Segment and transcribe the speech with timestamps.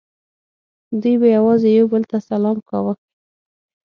[1.01, 2.93] دوی به یوازې یو بل ته سلام کاوه